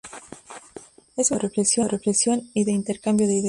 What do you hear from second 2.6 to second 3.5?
de intercambio de ideas.